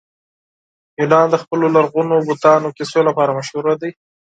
یونان 0.99 1.27
د 1.31 1.35
خپلو 1.43 1.65
لرغونو 1.75 2.15
بتانو 2.29 2.75
کیسو 2.77 2.99
لپاره 3.07 3.35
مشهوره 3.39 3.73
دی. 3.81 3.91